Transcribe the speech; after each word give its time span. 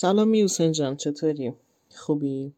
سلام 0.00 0.28
میوسن 0.28 0.72
جان 0.72 0.96
چطوری؟ 0.96 1.52
خوبی؟ 1.96 2.54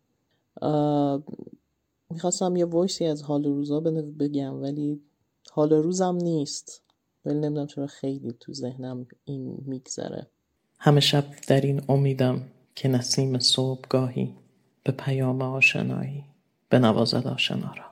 می‌خواستم 2.10 2.56
یه 2.56 2.64
وایسی 2.64 3.04
از 3.04 3.22
حال 3.22 3.44
روزا 3.44 3.80
بگم 3.80 4.62
ولی 4.62 5.00
حال 5.50 5.72
روزم 5.72 6.14
نیست 6.22 6.82
ولی 7.24 7.38
نمی‌دونم 7.38 7.66
چرا 7.66 7.86
خیلی 7.86 8.32
تو 8.40 8.52
ذهنم 8.52 9.06
این 9.24 9.56
میگذره 9.66 10.26
همه 10.78 11.00
شب 11.00 11.24
در 11.48 11.60
این 11.60 11.82
امیدم 11.88 12.42
که 12.74 12.88
نسیم 12.88 13.38
صبحگاهی 13.38 14.34
به 14.84 14.92
پیام 14.92 15.42
آشنایی 15.42 16.24
به 16.68 16.78
نوازد 16.78 17.26
آشنا 17.26 17.74
را 17.74 17.91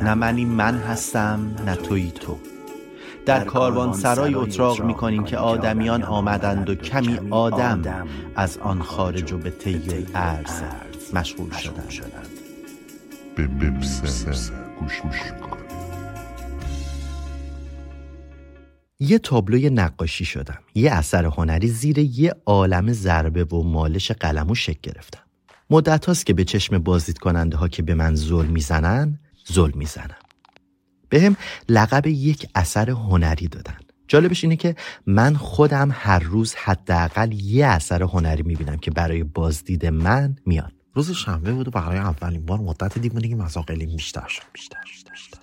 نه 0.00 0.14
منی 0.14 0.44
من 0.44 0.78
هستم 0.78 1.56
نه 1.66 1.76
توی 1.76 2.10
تو. 2.10 2.38
در 3.26 3.44
کاروان 3.44 3.92
سرای 3.92 4.34
اتراق 4.34 4.82
می‌کنیم 4.84 5.24
که 5.24 5.36
آدمیان 5.36 6.02
آمدند 6.02 6.70
و 6.70 6.74
کمی 6.74 7.18
آدم 7.30 8.06
از 8.36 8.58
آن 8.58 8.82
خارج 8.82 9.32
و 9.32 9.38
به 9.38 9.50
طی 9.50 10.06
ارز 10.14 10.62
مشغول 11.14 11.50
شدند. 11.52 12.28
به 13.36 13.46
ببسن 13.46 14.54
گوش 14.80 15.02
یه 19.00 19.18
تابلوی 19.18 19.70
نقاشی 19.70 20.24
شدم. 20.24 20.58
یه 20.74 20.92
اثر 20.92 21.24
هنری 21.24 21.68
زیر 21.68 21.98
یه 21.98 22.34
عالم 22.46 22.92
ضربه 22.92 23.44
و 23.44 23.62
مالش 23.62 24.10
قلم 24.10 24.50
و 24.50 24.54
شکل 24.54 24.78
گرفتم. 24.82 25.20
مدت 25.70 26.06
هاست 26.06 26.26
که 26.26 26.34
به 26.34 26.44
چشم 26.44 26.78
بازدید 26.78 27.18
کننده 27.18 27.56
ها 27.56 27.68
که 27.68 27.82
به 27.82 27.94
من 27.94 28.14
ظلم 28.14 28.50
می‌زنن 28.50 29.18
ظلم 29.52 29.78
می‌زنم. 29.78 30.16
هم 31.12 31.36
لقب 31.68 32.06
یک 32.06 32.48
اثر 32.54 32.90
هنری 32.90 33.48
دادن. 33.48 33.76
جالبش 34.08 34.44
اینه 34.44 34.56
که 34.56 34.76
من 35.06 35.34
خودم 35.34 35.90
هر 35.92 36.18
روز 36.18 36.54
حداقل 36.54 37.32
یه 37.32 37.66
اثر 37.66 38.02
هنری 38.02 38.42
می‌بینم 38.42 38.76
که 38.76 38.90
برای 38.90 39.22
بازدید 39.22 39.86
من 39.86 40.36
میاد. 40.46 40.72
روز 40.94 41.10
شنبه 41.10 41.52
بود 41.52 41.68
و 41.68 41.70
برای 41.70 41.98
اولین 41.98 42.46
بار 42.46 42.58
مدت 42.58 42.98
دیوونگی 42.98 43.34
مزاقلی 43.34 43.86
بیشتر 43.86 44.28
شد 44.28 44.42
بیشتر, 44.52 44.78
بیشتر, 44.84 45.38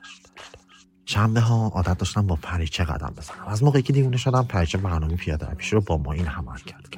شنبه 1.06 1.40
ها 1.40 1.68
عادت 1.68 1.98
داشتم 1.98 2.28
با 2.28 2.36
پریچه 2.36 2.84
قدم 2.84 3.14
بزنم. 3.18 3.48
از 3.48 3.64
موقعی 3.64 3.82
که 3.82 3.94
دیوونه 3.94 4.18
شدم 4.18 4.46
پریچه 4.46 4.78
برنامه 4.78 5.16
پیاده 5.16 5.46
پیش 5.46 5.74
رو 5.74 5.82
با 5.82 5.98
ما 5.98 6.14
این 6.14 6.28
عمل 6.28 6.58
کرد. 6.58 6.96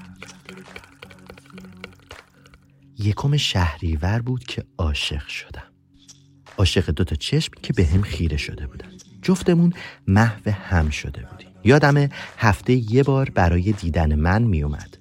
یکم 3.00 3.38
شهریور 3.38 4.22
بود 4.22 4.44
که 4.44 4.64
عاشق 4.78 5.28
شدم. 5.28 5.71
عاشق 6.62 6.90
دوتا 6.92 7.16
چشم 7.16 7.54
که 7.64 7.74
به 7.74 7.86
هم 7.86 8.02
خیره 8.02 8.38
شده 8.38 8.68
بودن. 8.68 8.88
جفتمون 9.22 9.74
محو 10.08 10.52
هم 10.52 10.90
شده 10.90 11.26
بودیم. 11.32 11.48
یادم 11.64 12.10
هفته 12.38 12.74
یه 12.94 13.04
بار 13.04 13.30
برای 13.30 13.72
دیدن 13.72 14.16
من 14.16 14.42
میومد 14.42 14.98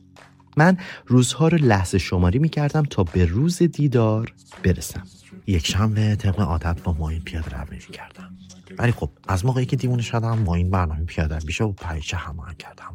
من 0.57 0.79
روزها 1.07 1.49
رو 1.49 1.59
لحظه 1.59 1.99
شماری 1.99 2.39
می‌کردم 2.39 2.83
تا 2.83 3.05
به 3.05 3.25
روز 3.25 3.63
دیدار 3.63 4.33
برسم. 4.63 5.03
یک 5.47 5.67
شنبه 5.67 6.17
طبق 6.17 6.41
عادت 6.41 6.83
با 6.83 6.93
ماین 6.93 7.21
پیاده 7.21 7.63
روی 7.63 7.79
کردم 7.79 8.37
ولی 8.79 8.93
خب 8.93 9.11
از 9.29 9.45
موقعی 9.45 9.67
که 9.67 9.77
دیوونه 9.77 10.03
شدم 10.03 10.39
ماین 10.39 10.71
برنامه 10.71 11.05
پیاده 11.05 11.39
بیشه 11.47 11.65
و 11.65 11.73
پریچه 11.73 12.17
همان 12.17 12.55
کردم. 12.55 12.93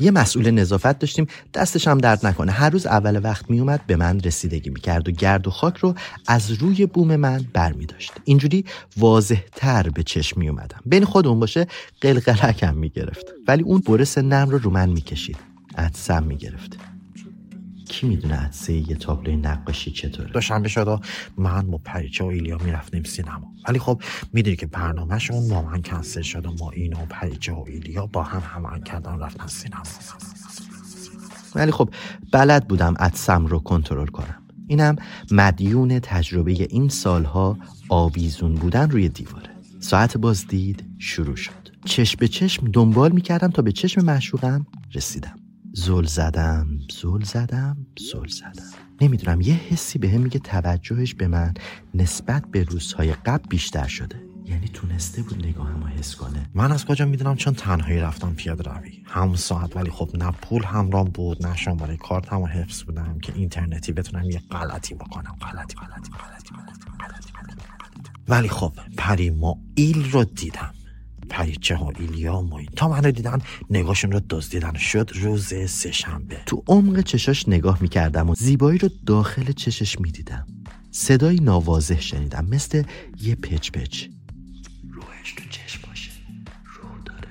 یه 0.00 0.10
مسئول 0.10 0.50
نظافت 0.50 0.98
داشتیم. 0.98 1.26
دستش 1.54 1.88
هم 1.88 1.98
درد 1.98 2.26
نکنه. 2.26 2.52
هر 2.52 2.70
روز 2.70 2.86
اول 2.86 3.20
وقت 3.24 3.50
میومد 3.50 3.80
به 3.86 3.96
من 3.96 4.20
رسیدگی 4.20 4.70
می‌کرد 4.70 5.08
و 5.08 5.12
گرد 5.12 5.48
و 5.48 5.50
خاک 5.50 5.76
رو 5.76 5.94
از 6.26 6.50
روی 6.52 6.86
بوم 6.86 7.16
من 7.16 7.44
بر 7.52 7.72
می 7.72 7.86
داشت 7.86 8.12
اینجوری 8.24 8.64
واضح 8.96 9.40
تر 9.56 9.88
به 9.88 10.02
چشم 10.02 10.40
می 10.40 10.48
اومدم 10.48 10.80
بین 10.86 11.04
خودمون 11.04 11.40
باشه 11.40 11.66
قلقلکم 12.00 12.74
می‌گرفت. 12.74 13.26
ولی 13.48 13.62
اون 13.62 13.80
برس 13.80 14.18
نم 14.18 14.50
رو 14.50 14.58
رو 14.58 14.70
من 14.70 14.88
می‌کشید. 14.88 15.36
عدسم 15.78 16.22
می‌گرفت. 16.22 16.78
کی 17.94 18.06
می‌دونه 18.06 18.34
عدسه 18.34 18.72
یه 18.72 18.96
تابلوی 18.96 19.36
نقاشی 19.36 19.90
چطوره؟ 19.90 20.30
دوشنبه 20.30 20.68
شد 20.68 21.00
من 21.36 21.70
با 21.70 21.78
پریچه 21.84 22.24
و 22.24 22.26
ایلیا 22.26 22.58
می‌رفتیم 22.58 23.02
سینما. 23.02 23.52
ولی 23.68 23.78
خب 23.78 24.02
می‌دونی 24.32 24.56
که 24.56 24.66
برنامهشون 24.66 25.48
با 25.48 25.62
من 25.62 25.82
کنسل 25.82 26.22
شد 26.22 26.46
و 26.46 26.52
ما 26.60 26.70
این 26.70 26.92
و 26.92 27.06
پریچه 27.10 27.52
و 27.52 27.64
ایلیا 27.68 28.06
با 28.06 28.22
هم 28.22 28.40
همان 28.40 28.82
کردن 28.82 29.18
رفتن 29.18 29.46
سینما. 29.46 29.82
ولی 31.54 31.70
خب 31.70 31.90
بلد 32.32 32.68
بودم 32.68 32.94
عدسم 32.98 33.46
رو 33.46 33.58
کنترل 33.58 34.06
کنم. 34.06 34.42
اینم 34.66 34.96
مدیون 35.30 35.98
تجربه 35.98 36.52
این 36.52 36.88
سالها 36.88 37.58
آویزون 37.88 38.54
بودن 38.54 38.90
روی 38.90 39.08
دیواره. 39.08 39.50
ساعت 39.80 40.16
بازدید 40.16 40.84
شروع 40.98 41.36
شد. 41.36 41.52
چشم 41.84 42.16
به 42.20 42.28
چشم 42.28 42.70
دنبال 42.72 43.12
می‌کردم 43.12 43.50
تا 43.50 43.62
به 43.62 43.72
چشم 43.72 44.04
معشوقم 44.04 44.66
رسیدم. 44.94 45.43
زل 45.76 46.04
زدم 46.04 46.78
زل 47.02 47.24
زدم 47.24 47.86
زل 48.12 48.26
زدم. 48.26 48.62
نمی‌دونم 49.00 49.40
یه 49.40 49.54
حسی 49.54 49.98
به 49.98 50.08
هم 50.08 50.20
میگه 50.20 50.38
توجهش 50.38 51.14
به 51.14 51.28
من 51.28 51.54
نسبت 51.94 52.44
به 52.50 52.62
روزهای 52.62 53.12
قبل 53.12 53.48
بیشتر 53.48 53.86
شده. 53.86 54.22
یعنی 54.44 54.68
تونسته 54.68 55.22
بود 55.22 55.46
نگاه 55.46 55.70
ما 55.70 55.86
حس 55.86 56.14
کنه. 56.14 56.50
من 56.54 56.72
از 56.72 56.84
کجا 56.84 57.06
می‌دونم 57.06 57.36
چون 57.36 57.54
تنهایی 57.54 57.98
رفتم 57.98 58.34
پیاده 58.34 58.70
روی. 58.70 59.02
همون 59.06 59.36
ساعت 59.36 59.76
ولی 59.76 59.90
خب 59.90 60.10
نه 60.14 60.30
پول 60.30 60.64
همرام 60.64 61.04
بود 61.04 61.46
نه 61.46 61.56
شماره 61.56 61.96
کارت 61.96 62.32
هم 62.32 62.44
حفظ 62.44 62.82
بودم 62.82 63.18
که 63.18 63.32
اینترنتی 63.34 63.92
بتونم 63.92 64.30
یه 64.30 64.42
غلطی 64.50 64.94
بکنم. 64.94 65.36
غلطی 65.40 65.76
غلطی 65.76 66.10
غلطی 66.10 66.54
غلطی 67.00 67.32
ولی 68.28 68.48
خب 68.48 68.72
پری 68.96 69.30
ما 69.30 69.58
ایل 69.74 70.10
رو 70.10 70.24
دیدم. 70.24 70.74
پریچه 71.34 71.76
ها 71.76 71.92
ایلیا 71.98 72.40
مایی 72.40 72.68
تا 72.76 72.88
منو 72.88 73.10
دیدن 73.10 73.38
نگاهشون 73.70 74.12
رو 74.12 74.20
دزدیدن. 74.30 74.74
شد 74.74 75.10
روز 75.14 75.54
سهشنبه 75.68 76.36
تو 76.46 76.62
عمق 76.66 77.00
چشاش 77.00 77.48
نگاه 77.48 77.78
می‌کردم 77.80 78.30
و 78.30 78.34
زیبایی 78.34 78.78
رو 78.78 78.88
داخل 79.06 79.52
چشش 79.52 80.00
می‌دیدم. 80.00 80.46
صدایی 80.90 81.40
نوازه 81.40 82.00
شنیدم. 82.00 82.46
مثل 82.50 82.82
یه 83.20 83.34
پچ 83.34 83.70
پچ. 83.70 84.04
روحش 84.92 85.32
تو 85.36 85.44
چشم 85.50 85.80
باشه. 85.88 86.10
روح 86.64 87.02
داره 87.04 87.28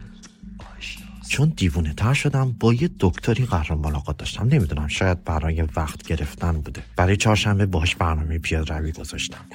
چون 1.30 1.54
دیوونه 1.58 1.94
تر 1.94 2.14
شدم 2.14 2.52
با 2.52 2.74
یه 2.74 2.90
دکتری 3.00 3.46
قرار 3.46 3.78
ملاقات 3.78 4.18
داشتم. 4.18 4.48
نمی‌دونم 4.48 4.88
شاید 4.88 5.24
برای 5.24 5.62
وقت 5.62 6.08
گرفتن 6.08 6.52
بوده. 6.52 6.84
برای 6.96 7.18
چهارشنبه 7.18 7.66
باش 7.66 7.96
برنامه 7.96 8.40
پیاده 8.40 8.74
روی 8.74 8.92
گذاشتم. 8.92 9.46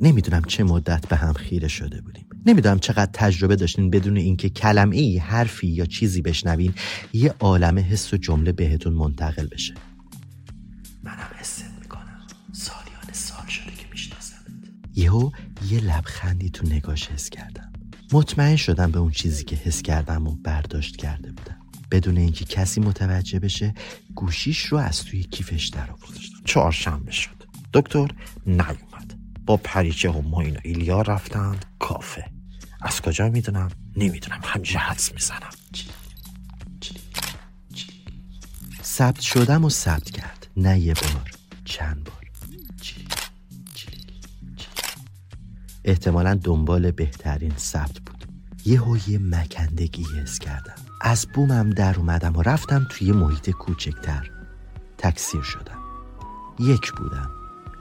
نمی‌دونم 0.00 0.44
چه 0.44 0.64
مدت 0.64 1.08
به 1.08 1.16
هم 1.16 1.32
خیره 1.32 1.68
شده 1.68 2.00
بودیم. 2.00 2.25
نمی‌دونم 2.46 2.78
چقدر 2.78 3.10
تجربه 3.12 3.56
داشتین 3.56 3.90
بدون 3.90 4.16
اینکه 4.16 4.48
کلمه 4.48 4.96
ای 4.96 5.18
حرفی 5.18 5.66
یا 5.66 5.86
چیزی 5.86 6.22
بشنوین 6.22 6.74
یه 7.12 7.34
عالم 7.40 7.78
حس 7.78 8.14
و 8.14 8.16
جمله 8.16 8.52
بهتون 8.52 8.92
منتقل 8.92 9.46
بشه. 9.46 9.74
منم 11.02 11.28
حست 11.38 11.64
می‌کنم. 11.80 12.26
سالیان 12.52 13.12
سال 13.12 13.46
شده 13.46 13.70
که 13.76 13.86
میشناسمت. 13.90 14.46
یهو 14.94 15.30
یه 15.68 15.80
لبخندی 15.80 16.50
تو 16.50 16.66
نگاش 16.66 17.08
حس 17.08 17.30
کردم. 17.30 17.72
مطمئن 18.12 18.56
شدم 18.56 18.90
به 18.90 18.98
اون 18.98 19.10
چیزی 19.10 19.44
که 19.44 19.56
حس 19.56 19.82
کردم 19.82 20.26
و 20.26 20.36
برداشت 20.44 20.96
کرده 20.96 21.28
بودم. 21.32 21.56
بدون 21.90 22.16
اینکه 22.16 22.44
کسی 22.44 22.80
متوجه 22.80 23.38
بشه 23.38 23.74
گوشیش 24.14 24.64
رو 24.64 24.78
از 24.78 25.04
توی 25.04 25.22
کیفش 25.22 25.66
در 25.66 25.90
آورد 25.90 26.18
چهارشنبه 26.44 27.12
شد. 27.12 27.44
دکتر 27.72 28.08
نیومد. 28.46 29.14
با 29.46 29.56
پریچه 29.56 30.10
و 30.10 30.22
ماین 30.22 30.56
و 30.56 30.60
ایلیا 30.64 31.02
رفتند 31.02 31.64
کافه. 31.78 32.35
از 32.80 33.00
کجا 33.00 33.28
می‌دونم؟ 33.28 33.68
نمی‌دونم. 33.96 34.40
همینجا 34.44 34.80
حدس 34.80 35.12
می‌زنم. 35.12 35.50
ثبت 38.82 39.20
شدم 39.20 39.64
و 39.64 39.70
ثبت 39.70 40.10
کرد. 40.10 40.46
نه 40.56 40.78
یه 40.78 40.94
بار 40.94 41.30
چند 41.64 42.04
بار. 42.04 42.16
احتمالا 45.84 46.34
دنبال 46.34 46.90
بهترین 46.90 47.56
ثبت 47.56 47.98
بود. 48.00 48.24
یه 48.64 48.80
هوی 48.80 49.18
مکندگی 49.18 50.04
حس 50.22 50.38
کردم. 50.38 50.74
از 51.00 51.26
بومم 51.34 51.70
در 51.70 51.96
اومدم 51.98 52.36
و 52.36 52.42
رفتم 52.42 52.86
توی 52.90 53.12
محیط 53.12 53.50
کوچکتر. 53.50 54.30
تکثیر 54.98 55.42
شدم. 55.42 55.78
یک 56.60 56.92
بودم. 56.92 57.30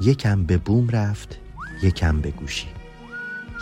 یکم 0.01 0.43
به 0.43 0.57
بوم 0.57 0.89
رفت 0.89 1.37
یکم 1.83 2.21
به 2.21 2.31
گوشی. 2.31 2.67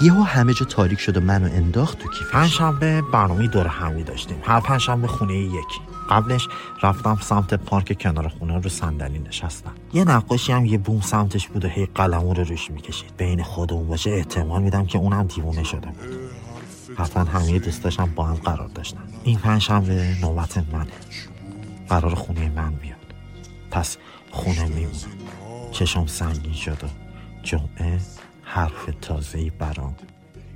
یهو 0.01 0.23
همه 0.23 0.53
جا 0.53 0.65
تاریک 0.65 0.99
شد 0.99 1.17
و 1.17 1.21
منو 1.21 1.45
انداخت 1.45 1.99
تو 1.99 2.09
کیفش. 2.09 2.31
پنجشنبه 2.31 3.01
برنامه 3.01 3.47
دور 3.47 3.67
همی 3.67 4.03
داشتیم. 4.03 4.37
هر 4.43 4.59
پنجشنبه 4.59 5.07
خونه 5.07 5.37
یکی. 5.37 5.79
قبلش 6.09 6.47
رفتم 6.83 7.17
سمت 7.21 7.53
پارک 7.53 8.01
کنار 8.01 8.27
خونه 8.27 8.59
رو 8.59 8.69
صندلی 8.69 9.19
نشستم. 9.19 9.71
یه 9.93 10.03
نقاشی 10.03 10.51
هم 10.51 10.65
یه 10.65 10.77
بوم 10.77 11.01
سمتش 11.01 11.47
بود 11.47 11.65
و 11.65 11.67
هی 11.67 11.85
قلمو 11.85 12.33
رو 12.33 12.43
روش 12.43 12.71
می‌کشید. 12.71 13.17
بین 13.17 13.43
خودمون 13.43 13.87
باشه 13.87 14.09
احتمال 14.09 14.61
میدم 14.61 14.85
که 14.85 14.97
اونم 14.97 15.27
دیوونه 15.27 15.63
شده 15.63 15.87
بود. 15.87 16.19
حتما 16.97 17.23
همه 17.23 17.59
دوستاشم 17.59 18.09
با 18.15 18.25
هم 18.25 18.35
قرار 18.35 18.67
داشتن. 18.67 19.03
این 19.23 19.39
پنجشنبه 19.39 20.15
نوبت 20.21 20.57
منه 20.57 20.87
قرار 21.89 22.15
خونه 22.15 22.51
من 22.55 22.73
بیاد. 22.73 22.97
پس 23.71 23.97
خونه 24.31 24.65
میمونم 24.65 24.93
چشم 25.71 26.05
سنگین 26.05 26.53
شد 26.53 26.83
و 26.83 26.87
جمعه 27.43 27.99
حرف 28.53 28.89
تازه‌ای 29.01 29.49
برام 29.49 29.95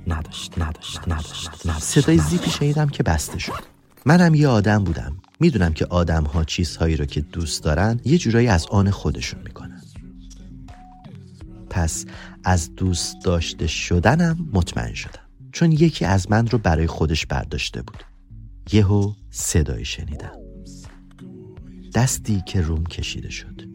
نداشت 0.06 0.58
نداشت 0.58 1.00
نداشت 1.08 1.66
نداشت 1.66 1.84
صدای 1.84 2.18
زیپی 2.18 2.50
شنیدم 2.50 2.88
که 2.88 3.02
بسته 3.02 3.38
شد. 3.38 3.62
منم 4.06 4.34
یه 4.34 4.48
آدم 4.48 4.84
بودم. 4.84 5.16
می‌دونم 5.40 5.72
که 5.72 5.86
آدم 5.86 6.24
ها 6.24 6.44
چیزهایی 6.44 6.96
رو 6.96 7.04
که 7.04 7.20
دوست 7.20 7.62
دارن 7.62 8.00
یه 8.04 8.18
جورایی 8.18 8.48
از 8.48 8.66
آن 8.66 8.90
خودشون 8.90 9.40
می‌کنن. 9.42 9.82
پس 11.70 12.04
از 12.44 12.74
دوست 12.74 13.16
داشته 13.24 13.66
شدنم 13.66 14.48
مطمئن 14.52 14.94
شدم. 14.94 15.22
چون 15.52 15.72
یکی 15.72 16.04
از 16.04 16.30
من 16.30 16.46
رو 16.46 16.58
برای 16.58 16.86
خودش 16.86 17.26
برداشته 17.26 17.82
بود. 17.82 18.04
یهو 18.72 19.12
صدایی 19.30 19.84
شنیدم. 19.84 20.32
دستی 21.94 22.42
که 22.46 22.60
روم 22.60 22.84
کشیده 22.84 23.30
شد. 23.30 23.68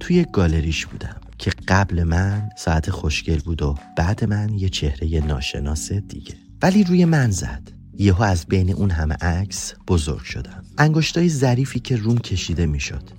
توی 0.00 0.26
گالریش 0.32 0.86
بودم. 0.86 1.20
که 1.38 1.52
قبل 1.68 2.02
من 2.02 2.48
ساعت 2.58 2.90
خوشگل 2.90 3.38
بود 3.38 3.62
و 3.62 3.74
بعد 3.96 4.24
من 4.24 4.54
یه 4.54 4.68
چهره 4.68 5.26
ناشناس 5.26 5.92
دیگه. 5.92 6.34
ولی 6.62 6.84
روی 6.84 7.04
من 7.04 7.30
زد. 7.30 7.72
یهو 7.98 8.22
از 8.22 8.46
بین 8.46 8.72
اون 8.72 8.90
همه 8.90 9.14
عکس 9.14 9.74
بزرگ 9.88 10.22
شدم. 10.22 10.64
انگشتای 10.78 11.28
ظریفی 11.28 11.80
که 11.80 11.96
روم 11.96 12.18
کشیده 12.18 12.66
می‌شد. 12.66 13.10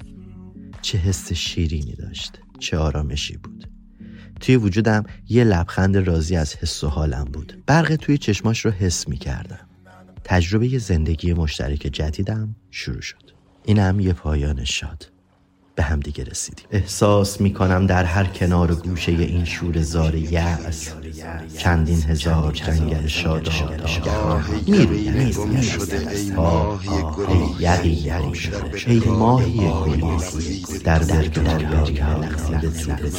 چه 0.82 0.98
حس 0.98 1.34
شیرینی 1.34 1.96
داشت. 1.96 2.40
چه 2.60 2.78
آرامشی 2.78 3.38
بود. 3.38 3.70
توی 4.40 4.56
وجودم 4.56 5.04
یه 5.30 5.44
لبخند 5.44 5.98
راضی 5.98 6.36
از 6.36 6.56
حس 6.56 6.84
و 6.84 6.88
حالم 6.88 7.24
بود. 7.24 7.64
برق 7.68 7.96
توی 7.96 8.18
چشماش 8.18 8.66
رو 8.66 8.72
حس 8.72 9.08
می 9.08 9.18
کردم 9.18 9.60
تجربه 10.24 10.78
زندگی 10.78 11.34
مشترک 11.34 11.80
جدیدم 11.80 12.56
شروع 12.72 13.02
شد. 13.02 13.32
اینم 13.66 14.00
یه 14.00 14.14
پایان 14.14 14.64
شاد. 14.64 15.15
به 15.76 15.84
هم 15.84 16.00
دیگه 16.00 16.24
رسیدیم. 16.24 16.66
احساس 16.72 17.42
می 17.42 17.54
کنم 17.54 17.88
در 17.88 18.04
هر 18.04 18.24
کنار 18.24 18.72
و 18.72 18.76
گوشه 18.76 19.12
این 19.12 19.46
شور 19.46 19.82
زار 19.82 20.16
یأس 20.16 20.90
چندین 21.58 22.04
هزار 22.04 22.52
جنگل 22.52 23.08
شاد 23.08 23.50
می‌رویم. 24.68 25.62
شده 25.62 26.10
ای 26.10 26.32
ماهی 26.32 27.02
یقین 27.60 28.34
شده. 28.34 28.72
ای 28.88 29.00
ماهی 29.00 29.58
گلی. 29.58 30.66
در 30.84 31.00
درک 31.00 31.34
دریای 31.34 31.94
لغزیده 31.94 32.70
تو 32.70 32.92
من 32.92 33.12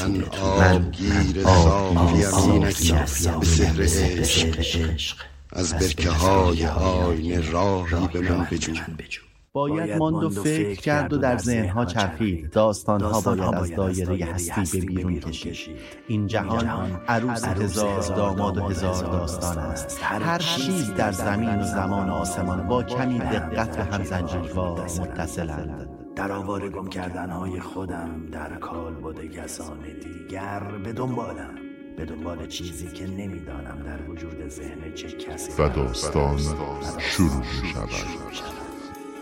من 0.59 1.45
آبگیر 1.45 3.05
صافی 3.07 3.65
به 3.77 3.85
عشق. 3.85 4.59
عشق. 4.59 5.17
از 5.53 5.75
برکه 5.75 6.11
های 6.11 6.67
آینه 6.67 7.51
راهی 7.51 8.09
به 8.13 8.21
من 8.21 8.47
بجو. 8.51 8.73
باید 9.57 9.97
ماند 9.97 10.23
و 10.23 10.31
فکر 10.31 10.81
کرد 10.81 11.13
و 11.13 11.17
در 11.17 11.39
ذهنها 11.39 11.85
چرخید. 11.85 12.51
داستانها 12.51 13.21
باید 13.21 13.55
از 13.55 13.75
دایره 13.75 14.25
هستی 14.25 14.81
به 14.81 14.87
بیرون 14.87 15.21
کشید. 15.21 15.77
این 16.09 16.27
جهان 16.27 16.67
عروس 17.09 17.45
هزار 17.45 18.01
داماد 18.01 18.59
و 18.59 18.61
هزار 18.61 19.05
داستان 19.05 19.59
است. 19.59 19.99
هر 20.03 20.39
چیز 20.39 20.95
در 20.95 21.13
زمین 21.13 21.61
و 21.61 21.65
زمان 21.65 22.11
و 22.11 22.13
آسمان 22.13 22.69
با 22.69 22.83
کمی 22.83 23.19
دقت 23.19 23.77
به 23.77 23.85
هم 23.85 24.05
زنجیروار 24.05 24.81
متصلند 24.81 25.89
در 26.17 26.33
آواره 26.33 26.69
گم 26.69 26.89
کردن 26.89 27.31
های 27.31 27.61
خودم 27.61 28.27
در 28.33 28.57
کال 28.57 28.95
بوده 28.95 29.29
کسان 29.29 29.79
دیگر 30.01 30.61
به 30.85 30.93
دنبالم 30.93 31.55
به 31.97 32.05
دنبال 32.05 32.47
چیزی 32.47 32.87
که 32.87 33.07
نمی‌دانم 33.07 33.83
در 33.87 34.11
وجود 34.11 34.49
ذهن 34.49 34.95
چه 34.95 35.09
کسی 35.09 35.63
و 35.63 35.69
داستان 35.69 36.39
شروع 36.99 37.39
می 37.39 37.73
شود 37.75 38.66